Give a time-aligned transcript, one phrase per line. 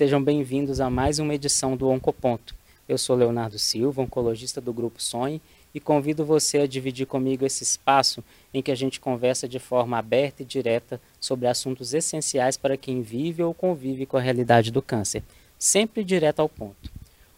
[0.00, 2.54] Sejam bem-vindos a mais uma edição do Oncoponto.
[2.88, 5.42] Eu sou Leonardo Silva, oncologista do Grupo Sonhe,
[5.74, 8.24] e convido você a dividir comigo esse espaço
[8.54, 13.02] em que a gente conversa de forma aberta e direta sobre assuntos essenciais para quem
[13.02, 15.22] vive ou convive com a realidade do câncer,
[15.58, 16.90] sempre direto ao ponto.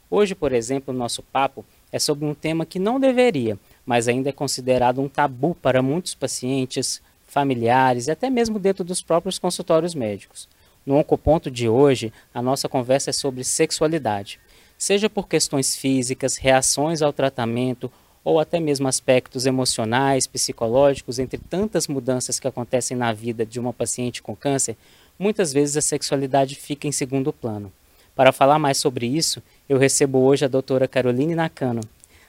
[0.08, 4.28] Hoje, por exemplo, o nosso papo é sobre um tema que não deveria, mas ainda
[4.28, 9.96] é considerado um tabu para muitos pacientes, familiares e até mesmo dentro dos próprios consultórios
[9.96, 10.46] médicos.
[10.84, 14.40] No Oncoponto de hoje, a nossa conversa é sobre sexualidade.
[14.76, 17.90] Seja por questões físicas, reações ao tratamento
[18.24, 23.72] ou até mesmo aspectos emocionais, psicológicos, entre tantas mudanças que acontecem na vida de uma
[23.72, 24.76] paciente com câncer,
[25.18, 27.72] muitas vezes a sexualidade fica em segundo plano.
[28.14, 31.80] Para falar mais sobre isso, eu recebo hoje a doutora Caroline Nakano.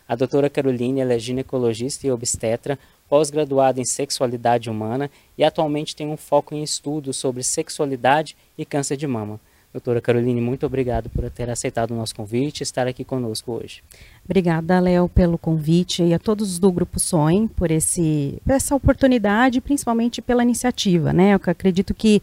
[0.07, 2.77] A doutora Caroline é ginecologista e obstetra,
[3.13, 8.97] pós-graduada em sexualidade humana e atualmente tem um foco em estudos sobre sexualidade e câncer
[8.97, 9.39] de mama.
[9.71, 13.83] Doutora Caroline, muito obrigado por ter aceitado o nosso convite e estar aqui conosco hoje.
[14.25, 19.61] Obrigada, Léo, pelo convite e a todos do Grupo Sonho por, esse, por essa oportunidade,
[19.61, 21.35] principalmente pela iniciativa, né?
[21.35, 22.19] Eu acredito que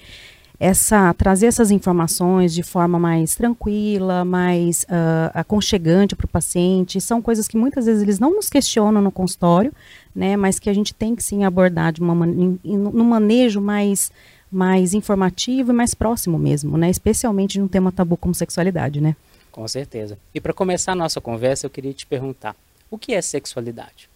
[0.60, 7.22] essa trazer essas informações de forma mais tranquila, mais uh, aconchegante para o paciente, são
[7.22, 9.72] coisas que muitas vezes eles não nos questionam no consultório,
[10.14, 14.12] né, mas que a gente tem que sim abordar de uma no manejo mais
[14.52, 19.16] mais informativo e mais próximo mesmo, né, especialmente num tema tabu como sexualidade, né?
[19.50, 20.18] Com certeza.
[20.34, 22.54] E para começar a nossa conversa, eu queria te perguntar:
[22.90, 24.10] o que é sexualidade?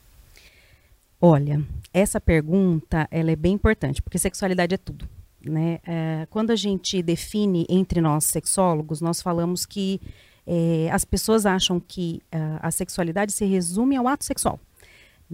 [1.21, 5.09] Olha, essa pergunta ela é bem importante, porque sexualidade é tudo.
[5.47, 5.79] Né?
[5.87, 10.01] É, quando a gente define entre nós sexólogos, nós falamos que
[10.47, 14.61] é, as pessoas acham que uh, a sexualidade se resume ao ato sexual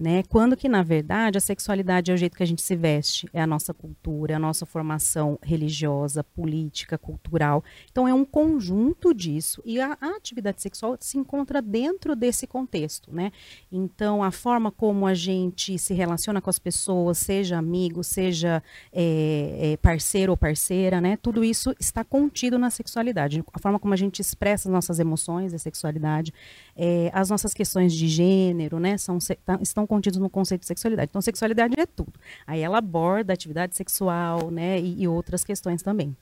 [0.01, 0.23] né?
[0.23, 3.39] Quando que na verdade a sexualidade é o jeito que a gente se veste, é
[3.39, 7.63] a nossa cultura, é a nossa formação religiosa, política, cultural.
[7.91, 13.13] Então é um conjunto disso e a, a, atividade sexual se encontra dentro desse contexto,
[13.13, 13.31] né?
[13.71, 19.73] Então a forma como a gente se relaciona com as pessoas, seja amigo, seja é,
[19.73, 21.15] é, parceiro ou parceira, né?
[21.15, 23.43] Tudo isso está contido na sexualidade.
[23.53, 26.33] A forma como a gente expressa as nossas emoções, a sexualidade,
[26.75, 28.97] é, as nossas questões de gênero, né?
[28.97, 31.09] São, tá, estão contidos no conceito de sexualidade.
[31.09, 32.13] Então, sexualidade é tudo.
[32.47, 36.15] Aí ela aborda atividade sexual, né, e, e outras questões também.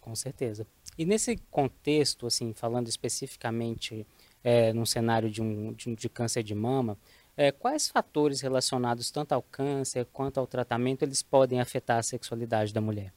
[0.00, 0.66] Com certeza.
[0.96, 4.06] E nesse contexto, assim, falando especificamente
[4.42, 6.96] é, num cenário de, um, de, de câncer de mama,
[7.36, 12.72] é, quais fatores relacionados tanto ao câncer quanto ao tratamento eles podem afetar a sexualidade
[12.72, 13.12] da mulher?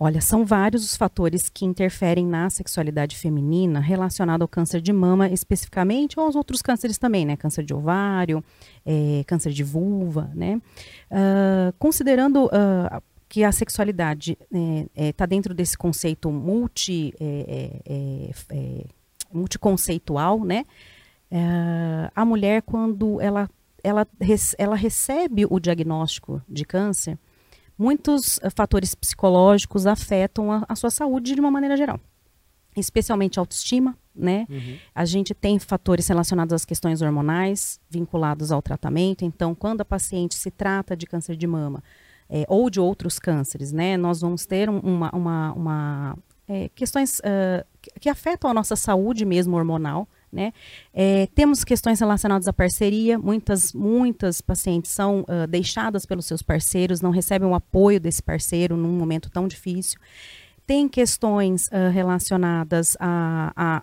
[0.00, 5.28] Olha, são vários os fatores que interferem na sexualidade feminina relacionado ao câncer de mama
[5.28, 7.36] especificamente, ou aos outros cânceres também, né?
[7.36, 8.44] Câncer de ovário,
[8.86, 10.60] é, câncer de vulva, né?
[11.10, 14.56] Uh, considerando uh, que a sexualidade está
[14.96, 18.84] é, é, tá dentro desse conceito multi, é, é, é
[19.32, 20.64] multiconceitual, né?
[22.14, 23.50] a mulher, quando ela,
[23.84, 24.06] ela,
[24.56, 27.18] ela recebe o diagnóstico de câncer,
[27.78, 32.00] muitos uh, fatores psicológicos afetam a, a, sua saúde de uma maneira geral,
[32.76, 34.46] especialmente a autoestima, né?
[34.50, 34.76] Uhum.
[34.94, 39.24] A gente tem fatores relacionados às questões hormonais vinculados ao tratamento.
[39.24, 41.82] Então, quando a paciente se trata de câncer de mama
[42.28, 46.18] é, ou de outros cânceres, né, nós vamos ter uma, uma, uma
[46.48, 47.64] é, questões uh,
[48.00, 50.52] que afetam a nossa saúde mesmo hormonal, né?
[50.92, 53.18] É, temos questões relacionadas à parceria.
[53.18, 58.76] Muitas, muitas pacientes são uh, deixadas pelos seus parceiros, não recebem o apoio desse parceiro
[58.76, 59.98] num momento tão difícil.
[60.66, 63.82] Tem questões uh, relacionadas à, à,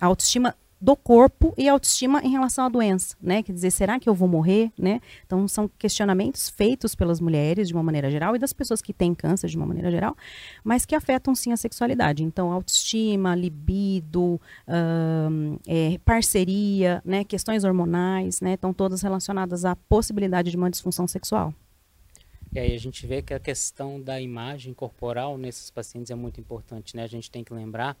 [0.00, 3.40] à autoestima do corpo e autoestima em relação à doença, né?
[3.40, 5.00] Quer dizer, será que eu vou morrer, né?
[5.24, 9.14] Então são questionamentos feitos pelas mulheres de uma maneira geral e das pessoas que têm
[9.14, 10.16] câncer de uma maneira geral,
[10.64, 12.24] mas que afetam sim a sexualidade.
[12.24, 14.40] Então autoestima, libido,
[15.68, 17.22] é, parceria, né?
[17.22, 18.54] Questões hormonais, né?
[18.54, 21.54] Estão todas relacionadas à possibilidade de uma disfunção sexual.
[22.52, 26.40] E aí a gente vê que a questão da imagem corporal nesses pacientes é muito
[26.40, 27.04] importante, né?
[27.04, 27.96] A gente tem que lembrar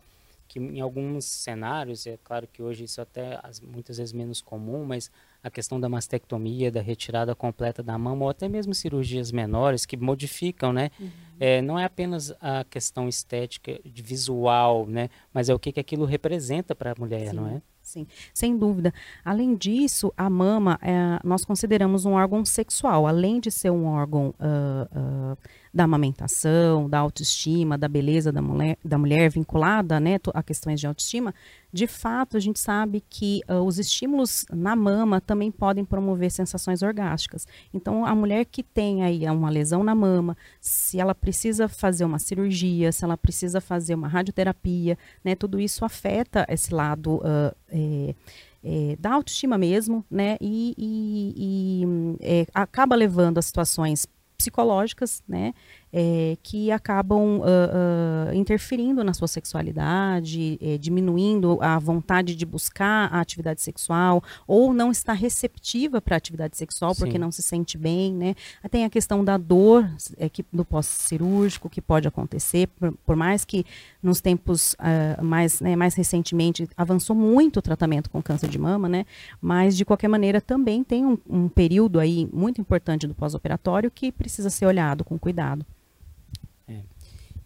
[0.52, 5.10] que em alguns cenários, é claro que hoje isso até muitas vezes menos comum, mas
[5.42, 9.96] a questão da mastectomia, da retirada completa da mama, ou até mesmo cirurgias menores que
[9.96, 10.90] modificam, né?
[11.00, 11.10] Uhum.
[11.40, 15.08] É, não é apenas a questão estética, visual, né?
[15.32, 17.62] Mas é o que, que aquilo representa para a mulher, sim, não é?
[17.82, 18.92] Sim, sem dúvida.
[19.24, 24.34] Além disso, a mama, é, nós consideramos um órgão sexual, além de ser um órgão
[24.38, 25.38] uh, uh,
[25.72, 30.86] da amamentação, da autoestima, da beleza da mulher, da mulher vinculada né, a questões de
[30.86, 31.34] autoestima,
[31.72, 36.82] de fato, a gente sabe que uh, os estímulos na mama também podem promover sensações
[36.82, 37.46] orgásticas.
[37.72, 42.18] Então, a mulher que tem aí uma lesão na mama, se ela precisa fazer uma
[42.18, 48.14] cirurgia, se ela precisa fazer uma radioterapia, né, tudo isso afeta esse lado uh, é,
[48.62, 51.34] é, da autoestima mesmo, né, e, e,
[51.82, 51.86] e
[52.20, 54.06] é, acaba levando a situações
[54.42, 55.52] psicológicas, né,
[55.92, 63.12] é, que acabam uh, uh, interferindo na sua sexualidade, é, diminuindo a vontade de buscar
[63.12, 67.18] a atividade sexual, ou não está receptiva para a atividade sexual porque Sim.
[67.18, 68.34] não se sente bem, né?
[68.70, 73.44] Tem a questão da dor é, que, do pós-cirúrgico que pode acontecer, por, por, mais
[73.44, 73.66] que
[74.02, 78.88] nos tempos uh, mais, né, mais recentemente avançou muito o tratamento com câncer de mama,
[78.88, 79.04] né?
[79.40, 84.10] Mas de qualquer maneira também tem um, um período aí muito importante do pós-operatório que
[84.10, 85.66] precisa ser olhado com cuidado.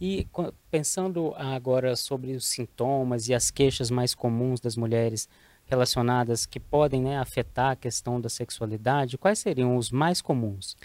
[0.01, 0.29] E
[0.71, 5.29] pensando agora sobre os sintomas e as queixas mais comuns das mulheres
[5.67, 10.77] relacionadas que podem né, afetar a questão da sexualidade, quais seriam os mais comuns?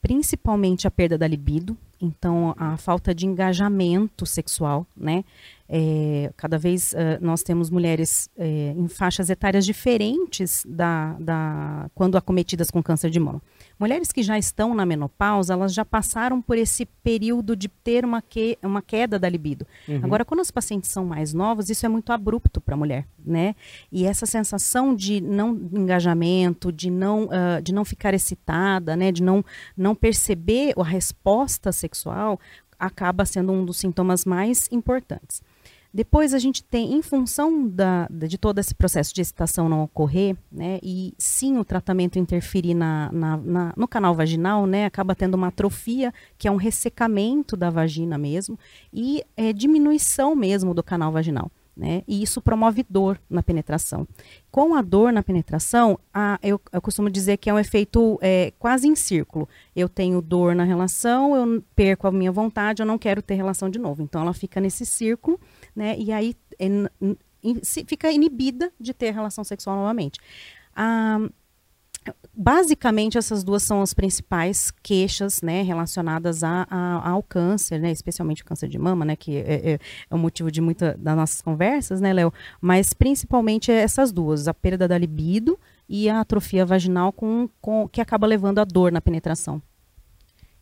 [0.00, 5.24] Principalmente a perda da libido, então a falta de engajamento sexual, né?
[5.68, 12.16] É, cada vez uh, nós temos mulheres é, em faixas etárias diferentes da, da, quando
[12.16, 13.42] acometidas com câncer de mama.
[13.78, 18.20] Mulheres que já estão na menopausa, elas já passaram por esse período de ter uma,
[18.20, 19.66] que, uma queda da libido.
[19.86, 20.00] Uhum.
[20.02, 23.54] Agora, quando as pacientes são mais novas, isso é muito abrupto para a mulher, né?
[23.92, 29.12] E essa sensação de não engajamento, de não, uh, de não ficar excitada, né?
[29.12, 29.44] De não,
[29.76, 32.40] não perceber a resposta sexual,
[32.78, 35.40] acaba sendo um dos sintomas mais importantes.
[35.92, 40.36] Depois a gente tem, em função da, de todo esse processo de excitação não ocorrer,
[40.52, 45.34] né, e sim o tratamento interferir na, na, na, no canal vaginal, né, acaba tendo
[45.34, 48.58] uma atrofia, que é um ressecamento da vagina mesmo,
[48.92, 51.50] e é, diminuição mesmo do canal vaginal.
[51.78, 52.02] Né?
[52.08, 54.06] E isso promove dor na penetração.
[54.50, 58.52] Com a dor na penetração, a, eu, eu, costumo dizer que é um efeito é,
[58.58, 59.48] quase em círculo.
[59.76, 63.70] Eu tenho dor na relação, eu perco a minha vontade, eu não quero ter relação
[63.70, 64.02] de novo.
[64.02, 65.38] Então ela fica nesse círculo
[65.78, 65.96] né?
[65.96, 66.66] E aí é,
[67.86, 70.18] fica inibida de ter relação sexual novamente.
[70.74, 71.20] Ah,
[72.34, 78.42] basicamente essas duas são as principais queixas né, relacionadas a, a, ao câncer, né, especialmente
[78.42, 79.78] o câncer de mama, né, que é, é,
[80.10, 82.32] é o motivo de muitas das nossas conversas, né, Léo?
[82.60, 85.58] Mas principalmente essas duas, a perda da libido
[85.88, 89.62] e a atrofia vaginal com, com, que acaba levando a dor na penetração.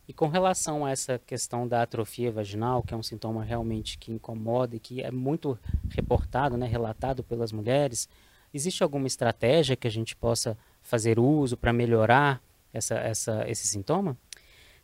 [0.07, 4.11] E com relação a essa questão da atrofia vaginal, que é um sintoma realmente que
[4.11, 5.59] incomoda e que é muito
[5.89, 8.07] reportado, né, relatado pelas mulheres,
[8.53, 12.41] existe alguma estratégia que a gente possa fazer uso para melhorar
[12.73, 14.17] essa, essa, esse sintoma?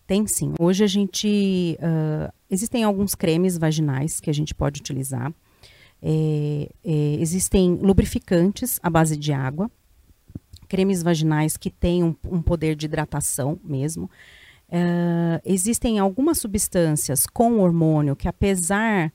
[0.05, 0.53] Tem sim.
[0.59, 1.77] Hoje a gente.
[1.79, 5.33] Uh, existem alguns cremes vaginais que a gente pode utilizar.
[6.05, 6.91] É, é,
[7.21, 9.71] existem lubrificantes à base de água,
[10.67, 14.11] cremes vaginais que têm um, um poder de hidratação mesmo.
[14.73, 19.13] Uh, existem algumas substâncias com hormônio que, apesar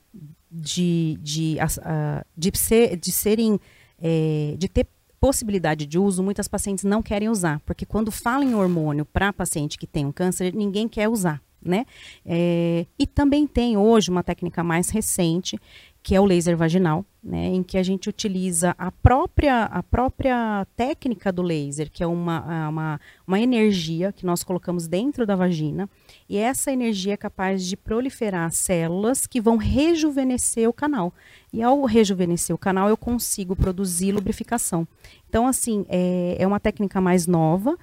[0.48, 3.58] de, de, uh, de, ser, de serem,
[4.00, 4.86] é, de ter
[5.18, 9.76] possibilidade de uso, muitas pacientes não querem usar, porque quando falam em hormônio para paciente
[9.76, 11.42] que tem um câncer, ninguém quer usar.
[11.60, 11.86] Né?
[12.24, 15.58] É, e também tem hoje uma técnica mais recente
[16.02, 20.66] que é o laser vaginal, né, em que a gente utiliza a própria, a própria
[20.76, 25.88] técnica do laser, que é uma, uma, uma energia que nós colocamos dentro da vagina,
[26.28, 31.12] e essa energia é capaz de proliferar células que vão rejuvenescer o canal.
[31.52, 34.86] E ao rejuvenescer o canal, eu consigo produzir lubrificação.
[35.28, 37.76] Então, assim, é, é uma técnica mais nova,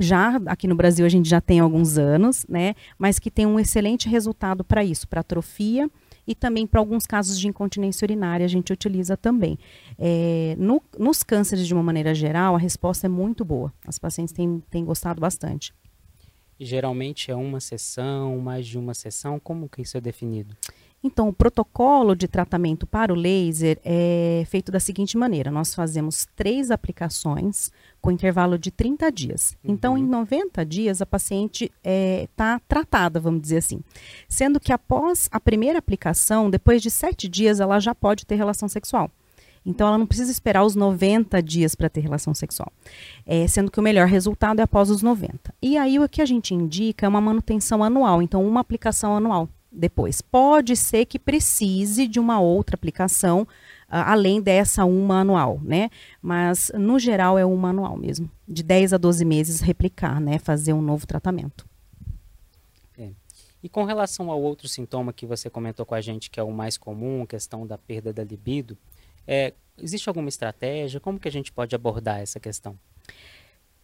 [0.00, 2.74] já aqui no Brasil a gente já tem alguns anos, né?
[2.98, 5.90] Mas que tem um excelente resultado para isso, para atrofia
[6.28, 9.58] e também para alguns casos de incontinência urinária a gente utiliza também.
[9.98, 13.72] É, no, nos cânceres, de uma maneira geral, a resposta é muito boa.
[13.86, 15.72] As pacientes têm, têm gostado bastante.
[16.60, 19.40] E geralmente é uma sessão, mais de uma sessão?
[19.40, 20.54] Como que isso é definido?
[21.02, 26.26] Então, o protocolo de tratamento para o laser é feito da seguinte maneira: nós fazemos
[26.34, 29.56] três aplicações com intervalo de 30 dias.
[29.62, 29.74] Uhum.
[29.74, 33.80] Então, em 90 dias, a paciente está é, tá tratada, vamos dizer assim.
[34.28, 38.68] Sendo que após a primeira aplicação, depois de 7 dias, ela já pode ter relação
[38.68, 39.08] sexual.
[39.64, 42.72] Então, ela não precisa esperar os 90 dias para ter relação sexual.
[43.26, 45.54] É, sendo que o melhor resultado é após os 90.
[45.60, 48.22] E aí, o que a gente indica é uma manutenção anual.
[48.22, 49.48] Então, uma aplicação anual
[49.78, 50.20] depois.
[50.20, 53.46] Pode ser que precise de uma outra aplicação
[53.88, 55.88] além dessa uma anual, né?
[56.20, 58.30] Mas, no geral, é uma anual mesmo.
[58.46, 60.38] De 10 a 12 meses replicar, né?
[60.38, 61.66] Fazer um novo tratamento.
[62.98, 63.10] É.
[63.62, 66.52] E com relação ao outro sintoma que você comentou com a gente, que é o
[66.52, 68.76] mais comum, questão da perda da libido,
[69.26, 71.00] é, existe alguma estratégia?
[71.00, 72.78] Como que a gente pode abordar essa questão?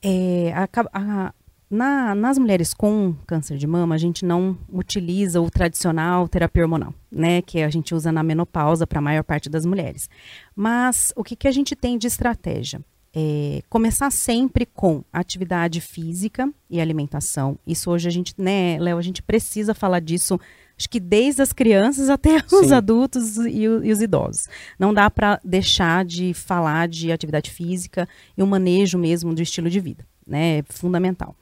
[0.02, 1.34] É, a, a,
[1.74, 6.94] na, nas mulheres com câncer de mama, a gente não utiliza o tradicional terapia hormonal,
[7.10, 7.42] né?
[7.42, 10.08] Que a gente usa na menopausa para a maior parte das mulheres.
[10.54, 12.80] Mas o que, que a gente tem de estratégia?
[13.16, 17.58] É começar sempre com atividade física e alimentação.
[17.66, 20.38] Isso hoje a gente, né, Léo, a gente precisa falar disso
[20.76, 22.74] acho que desde as crianças até os Sim.
[22.74, 24.48] adultos e, e, os idosos.
[24.78, 29.70] Não dá para deixar de falar de atividade física e o manejo mesmo do estilo
[29.70, 30.58] de vida né?
[30.58, 31.36] É fundamental.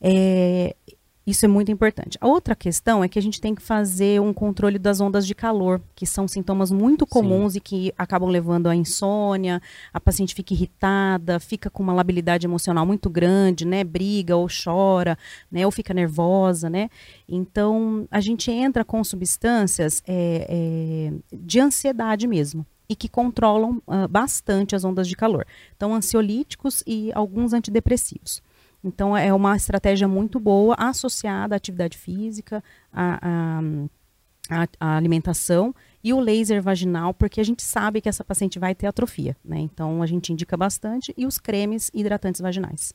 [0.00, 0.74] É,
[1.26, 2.16] isso é muito importante.
[2.20, 5.34] A outra questão é que a gente tem que fazer um controle das ondas de
[5.34, 7.58] calor, que são sintomas muito comuns Sim.
[7.58, 9.60] e que acabam levando à insônia,
[9.92, 13.82] a paciente fica irritada, fica com uma labilidade emocional muito grande, né?
[13.82, 15.18] Briga ou chora,
[15.50, 15.66] né?
[15.66, 16.88] Ou fica nervosa, né?
[17.28, 24.08] Então, a gente entra com substâncias é, é, de ansiedade mesmo e que controlam uh,
[24.08, 25.46] bastante as ondas de calor.
[25.76, 28.42] Então, ansiolíticos e alguns antidepressivos.
[28.82, 32.62] Então, é uma estratégia muito boa associada à atividade física,
[32.92, 33.60] à,
[34.48, 35.74] à, à alimentação
[36.04, 39.36] e o laser vaginal, porque a gente sabe que essa paciente vai ter atrofia.
[39.44, 39.58] Né?
[39.58, 42.94] Então, a gente indica bastante, e os cremes hidratantes vaginais.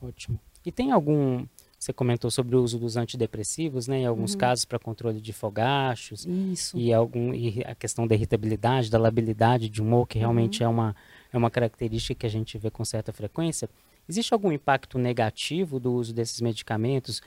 [0.00, 0.40] Ótimo.
[0.64, 1.44] E tem algum
[1.84, 3.98] você comentou sobre o uso dos antidepressivos, né?
[3.98, 4.38] Em alguns uhum.
[4.38, 6.24] casos para controle de fogachos.
[6.24, 6.76] Isso.
[6.78, 10.66] E, algum, e a questão da irritabilidade, da labilidade de humor, que realmente uhum.
[10.66, 10.96] é, uma,
[11.32, 13.68] é uma característica que a gente vê com certa frequência.
[14.08, 17.20] Existe algum impacto negativo do uso desses medicamentos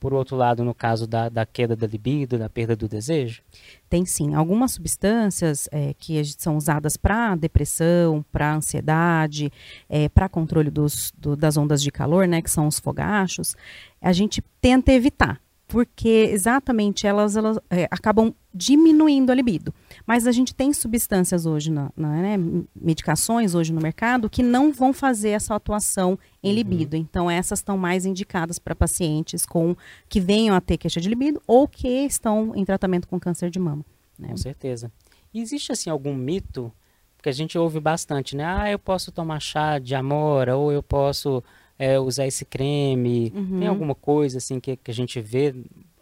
[0.00, 3.42] por outro lado, no caso da, da queda da libido, da perda do desejo?
[3.88, 4.34] Tem sim.
[4.34, 9.52] Algumas substâncias é, que são usadas para depressão, para ansiedade,
[9.88, 13.54] é, para controle dos, do, das ondas de calor, né, que são os fogachos,
[14.00, 15.38] a gente tenta evitar
[15.70, 19.72] porque exatamente elas, elas é, acabam diminuindo a libido.
[20.04, 22.36] Mas a gente tem substâncias hoje, na, na né,
[22.74, 26.54] medicações hoje no mercado, que não vão fazer essa atuação em uhum.
[26.56, 26.96] libido.
[26.96, 27.02] Uhum.
[27.02, 29.76] Então, essas estão mais indicadas para pacientes com
[30.08, 33.60] que venham a ter queixa de libido ou que estão em tratamento com câncer de
[33.60, 33.84] mama.
[34.18, 34.28] Né?
[34.28, 34.90] Com certeza.
[35.32, 36.72] E existe, assim, algum mito,
[37.16, 38.44] porque a gente ouve bastante, né?
[38.44, 41.44] Ah, eu posso tomar chá de amora, ou eu posso
[41.80, 43.32] é, usar esse creme?
[43.34, 43.58] Uhum.
[43.60, 45.54] Tem alguma coisa assim que, que a gente vê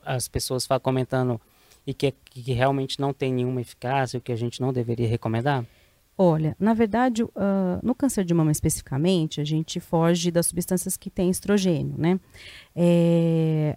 [0.05, 1.41] as pessoas comentando
[1.87, 5.65] e que, que realmente não tem nenhuma eficácia, o que a gente não deveria recomendar?
[6.21, 7.31] Olha, na verdade, uh,
[7.81, 12.19] no câncer de mama especificamente, a gente foge das substâncias que têm estrogênio, né?
[12.75, 13.77] É,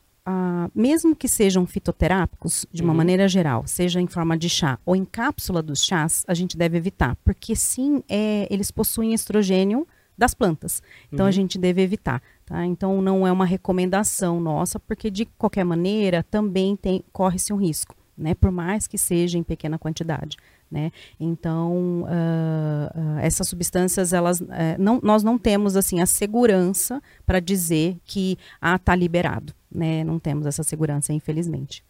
[0.73, 2.97] mesmo que sejam fitoterápicos, de uma uhum.
[2.97, 6.77] maneira geral, seja em forma de chá ou em cápsula dos chás, a gente deve
[6.77, 9.87] evitar, porque sim, é, eles possuem estrogênio
[10.17, 10.81] das plantas.
[11.11, 11.29] Então uhum.
[11.29, 12.21] a gente deve evitar.
[12.45, 12.65] Tá?
[12.65, 17.95] Então não é uma recomendação nossa, porque de qualquer maneira também tem corre-se um risco,
[18.17, 18.35] né?
[18.35, 20.37] Por mais que seja em pequena quantidade.
[20.71, 20.89] Né?
[21.19, 24.47] Então, uh, uh, essas substâncias, elas, uh,
[24.79, 29.53] não, nós não temos assim a segurança para dizer que ah, está liberado.
[29.69, 30.01] Né?
[30.05, 31.83] Não temos essa segurança, infelizmente.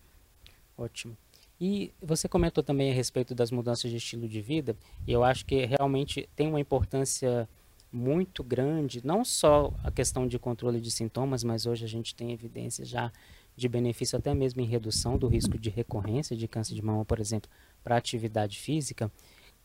[0.75, 1.15] Ótimo.
[1.59, 4.75] E você comentou também a respeito das mudanças de estilo de vida,
[5.05, 7.47] e eu acho que realmente tem uma importância
[7.91, 12.31] muito grande, não só a questão de controle de sintomas, mas hoje a gente tem
[12.31, 13.11] evidências já
[13.55, 17.19] de benefício até mesmo em redução do risco de recorrência de câncer de mama, por
[17.19, 17.49] exemplo,
[17.83, 19.11] para atividade física.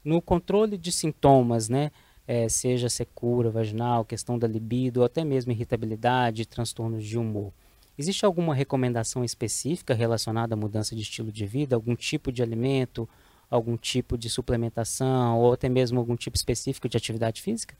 [0.04, 1.90] No controle de sintomas, né,
[2.26, 7.52] é, seja secura vaginal, questão da libido, ou até mesmo irritabilidade, transtornos de humor.
[7.98, 13.08] Existe alguma recomendação específica relacionada à mudança de estilo de vida, algum tipo de alimento,
[13.50, 17.76] algum tipo de suplementação, ou até mesmo algum tipo específico de atividade física?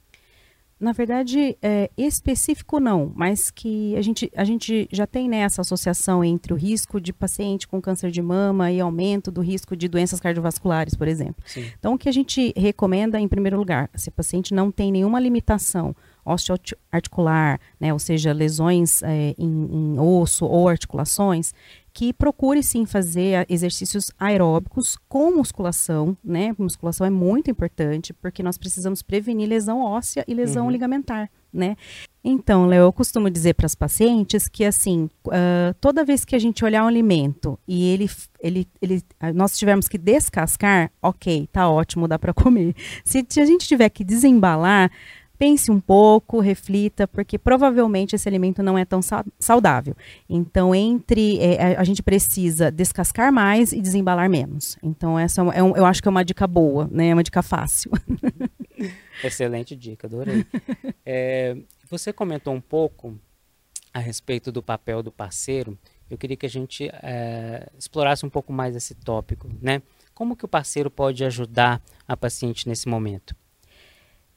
[0.78, 5.62] Na verdade, é, específico não, mas que a gente, a gente já tem né, essa
[5.62, 9.88] associação entre o risco de paciente com câncer de mama e aumento do risco de
[9.88, 11.42] doenças cardiovasculares, por exemplo.
[11.46, 11.64] Sim.
[11.78, 15.18] Então, o que a gente recomenda, em primeiro lugar, se o paciente não tem nenhuma
[15.18, 21.54] limitação osteoarticular, né, ou seja, lesões é, em, em osso ou articulações,
[21.96, 26.54] que procure sim fazer exercícios aeróbicos com musculação, né?
[26.58, 30.70] Musculação é muito importante porque nós precisamos prevenir lesão óssea e lesão uhum.
[30.70, 31.74] ligamentar, né?
[32.22, 36.38] Então, Léo, eu costumo dizer para as pacientes que assim, uh, toda vez que a
[36.38, 38.10] gente olhar um alimento e ele,
[38.40, 39.02] ele, ele,
[39.34, 42.76] nós tivermos que descascar, ok, tá ótimo, dá para comer.
[43.06, 44.92] Se, se a gente tiver que desembalar,
[45.38, 49.00] pense um pouco, reflita, porque provavelmente esse alimento não é tão
[49.38, 49.94] saudável.
[50.28, 54.76] Então, entre é, a gente precisa descascar mais e desembalar menos.
[54.82, 57.08] Então, essa é um, eu acho que é uma dica boa, né?
[57.08, 57.90] É uma dica fácil.
[59.22, 60.44] Excelente dica, adorei.
[61.08, 61.56] É,
[61.88, 63.16] você comentou um pouco
[63.94, 65.78] a respeito do papel do parceiro.
[66.10, 69.80] Eu queria que a gente é, explorasse um pouco mais esse tópico, né?
[70.12, 73.36] Como que o parceiro pode ajudar a paciente nesse momento?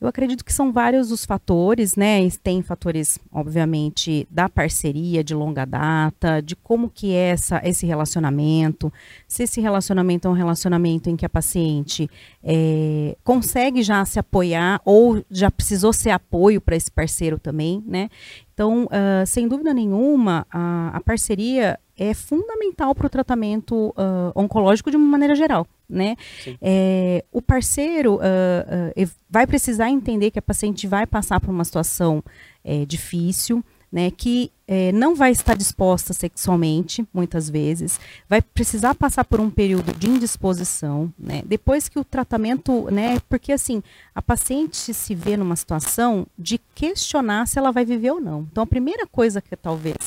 [0.02, 2.30] Eu acredito que são vários os fatores, né?
[2.42, 8.94] Tem fatores, obviamente, da parceria de longa data, de como que é essa, esse relacionamento,
[9.28, 12.10] se esse relacionamento é um relacionamento em que a paciente
[12.42, 18.10] é, consegue já se apoiar ou já precisou ser apoio para esse parceiro também, né?
[18.60, 24.92] Então, uh, sem dúvida nenhuma, a, a parceria é fundamental para o tratamento uh, oncológico
[24.92, 25.66] de uma maneira geral.
[25.90, 26.18] Né?
[26.62, 32.22] É, o parceiro uh, vai precisar entender que a paciente vai passar por uma situação
[32.62, 39.26] é, difícil, né, que é, não vai estar disposta sexualmente, muitas vezes, vai precisar passar
[39.26, 43.82] por um período de indisposição, né, depois que o tratamento, né, porque assim,
[44.14, 48.48] a paciente se vê numa situação de questionar se ela vai viver ou não.
[48.52, 49.98] Então, a primeira coisa que talvez,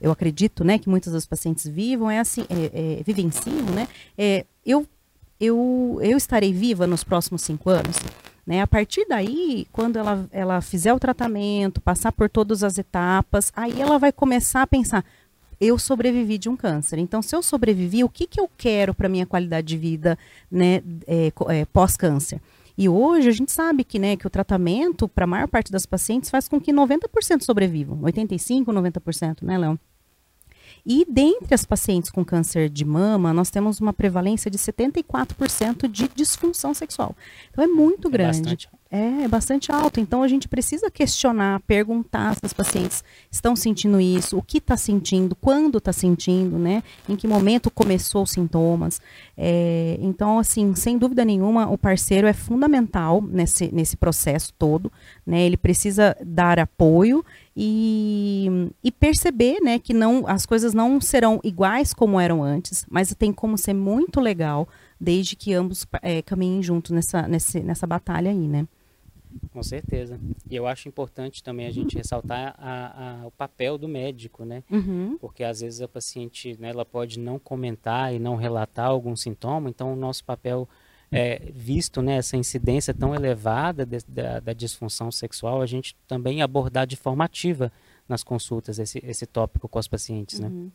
[0.00, 4.46] eu acredito, né, que muitas das pacientes vivam é assim, é, é, vivenciam, né, é,
[4.64, 4.86] eu,
[5.40, 7.96] eu, eu estarei viva nos próximos cinco anos?
[8.46, 8.60] Né?
[8.60, 13.80] A partir daí, quando ela, ela fizer o tratamento, passar por todas as etapas, aí
[13.80, 15.04] ela vai começar a pensar:
[15.60, 16.98] eu sobrevivi de um câncer.
[16.98, 20.18] Então, se eu sobrevivi, o que, que eu quero para minha qualidade de vida
[20.50, 22.40] né, é, é, pós-câncer?
[22.76, 25.86] E hoje a gente sabe que, né, que o tratamento, para a maior parte das
[25.86, 27.98] pacientes, faz com que 90% sobrevivam.
[27.98, 29.78] 85%, 90%, né, Léo?
[30.84, 36.08] E dentre as pacientes com câncer de mama, nós temos uma prevalência de 74% de
[36.14, 37.16] disfunção sexual.
[37.50, 38.40] Então é muito é grande.
[38.40, 38.68] Bastante.
[38.94, 39.98] É, é bastante alto.
[40.00, 44.76] Então a gente precisa questionar, perguntar se as pacientes estão sentindo isso, o que está
[44.76, 46.82] sentindo, quando está sentindo, né?
[47.08, 49.00] Em que momento começou os sintomas.
[49.34, 54.92] É, então, assim, sem dúvida nenhuma, o parceiro é fundamental nesse, nesse processo todo.
[55.24, 55.40] Né?
[55.40, 57.24] Ele precisa dar apoio
[57.56, 63.14] e, e perceber né, que não, as coisas não serão iguais como eram antes, mas
[63.14, 64.68] tem como ser muito legal
[65.00, 68.66] desde que ambos é, caminhem juntos nessa, nessa, nessa batalha aí, né?
[69.52, 70.18] Com certeza.
[70.48, 74.62] E eu acho importante também a gente ressaltar a, a, o papel do médico, né?
[74.70, 75.16] Uhum.
[75.18, 79.68] Porque às vezes a paciente, né, ela pode não comentar e não relatar algum sintoma,
[79.68, 80.68] então o nosso papel
[81.10, 86.40] é, visto né, essa incidência tão elevada de, da, da, disfunção sexual, a gente também
[86.40, 87.70] abordar de forma ativa
[88.08, 90.48] nas consultas esse, esse tópico com as pacientes, né?
[90.48, 90.70] Uhum.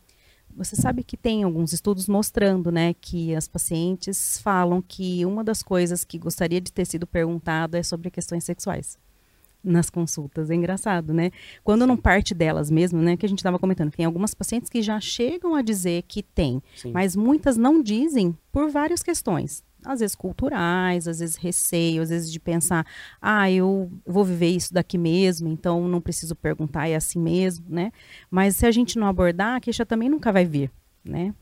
[0.56, 5.62] Você sabe que tem alguns estudos mostrando, né, que as pacientes falam que uma das
[5.62, 8.98] coisas que gostaria de ter sido perguntado é sobre questões sexuais
[9.62, 10.50] nas consultas.
[10.50, 11.30] É engraçado, né?
[11.62, 14.82] Quando não parte delas mesmo, né, que a gente estava comentando, tem algumas pacientes que
[14.82, 16.92] já chegam a dizer que tem, Sim.
[16.92, 22.30] mas muitas não dizem por várias questões às vezes culturais, às vezes receio, às vezes
[22.32, 22.86] de pensar,
[23.20, 27.92] ah, eu vou viver isso daqui mesmo, então não preciso perguntar, é assim mesmo, né?
[28.30, 30.70] Mas se a gente não abordar, a queixa também nunca vai vir,
[31.04, 31.34] né?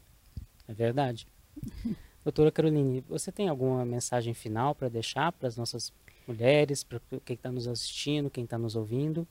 [0.69, 1.27] É verdade.
[2.25, 5.93] Doutora Caroline, você tem alguma mensagem final para deixar para as nossas
[6.27, 9.27] mulheres, para quem está nos assistindo, quem está nos ouvindo?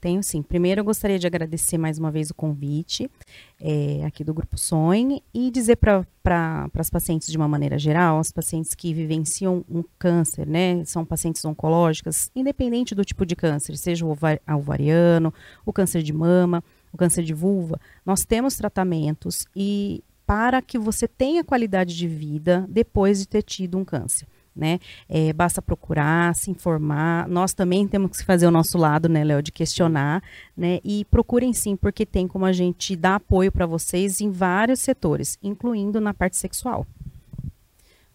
[0.00, 0.42] Tenho sim.
[0.42, 3.10] Primeiro, eu gostaria de agradecer mais uma vez o convite
[3.60, 8.18] é, aqui do Grupo Sonhe e dizer para pra, as pacientes de uma maneira geral,
[8.18, 13.76] as pacientes que vivenciam um câncer, né, são pacientes oncológicas, independente do tipo de câncer,
[13.76, 14.16] seja o
[14.56, 15.32] ovariano,
[15.66, 21.06] o câncer de mama, o câncer de vulva, nós temos tratamentos e para que você
[21.06, 24.26] tenha qualidade de vida depois de ter tido um câncer
[24.60, 24.78] né?
[25.08, 27.26] É, basta procurar, se informar.
[27.26, 30.22] Nós também temos que fazer o nosso lado, né, Léo, de questionar,
[30.54, 30.78] né?
[30.84, 35.38] E procurem sim, porque tem como a gente dar apoio para vocês em vários setores,
[35.42, 36.86] incluindo na parte sexual.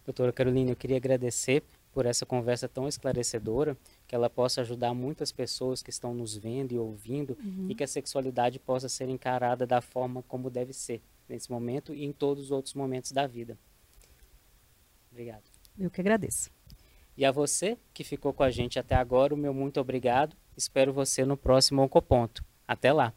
[0.04, 5.32] Doutora Carolina, eu queria agradecer por essa conversa tão esclarecedora, que ela possa ajudar muitas
[5.32, 7.66] pessoas que estão nos vendo e ouvindo uhum.
[7.70, 12.04] e que a sexualidade possa ser encarada da forma como deve ser nesse momento e
[12.04, 13.58] em todos os outros momentos da vida.
[15.10, 15.55] Obrigado.
[15.78, 16.50] Eu que agradeço.
[17.16, 20.36] E a você que ficou com a gente até agora, o meu muito obrigado.
[20.56, 22.44] Espero você no próximo Oncoponto.
[22.66, 23.12] Até lá!